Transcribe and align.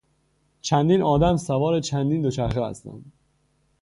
چندین 0.61 1.01
آدم 1.01 1.37
سوار 1.37 1.79
چندین 1.79 2.21
دوچرخه 2.21 2.65
هستند. 2.65 3.11